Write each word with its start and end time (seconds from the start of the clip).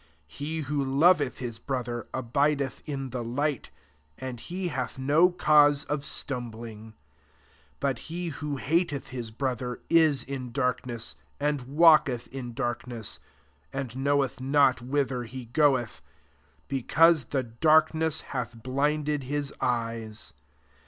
10 0.01 0.07
He 0.35 0.59
who 0.61 0.83
loveth 0.83 1.37
his 1.37 1.59
brother, 1.59 2.07
abideth 2.11 2.81
in 2.87 3.11
the 3.11 3.23
light, 3.23 3.69
ind 4.17 4.39
he 4.39 4.69
hath 4.69 4.97
no 4.97 5.29
cause 5.29 5.83
of 5.83 5.99
stum 5.99 6.49
bling. 6.49 6.79
11 6.87 6.95
But 7.79 7.99
he 8.09 8.29
who 8.29 8.57
hateth 8.57 9.11
bis 9.11 9.29
brother, 9.29 9.79
is 9.91 10.23
in 10.23 10.51
darkness, 10.51 11.13
and 11.39 11.61
(valketh 11.61 12.25
in 12.33 12.53
darkness, 12.55 13.19
and 13.71 13.95
know 13.95 14.17
2th 14.17 14.39
not 14.41 14.81
whither 14.81 15.25
he 15.25 15.45
goeth, 15.45 16.01
be 16.67 16.81
cause 16.81 17.25
the 17.25 17.43
darkness 17.43 18.21
hath 18.21 18.57
blinded 18.63 19.21
bis 19.29 19.51
eyes.'' 19.61 20.33